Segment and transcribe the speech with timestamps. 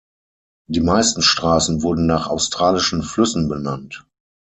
[0.67, 4.03] Die meisten Straßen wurden nach australischen Flüssen benannt.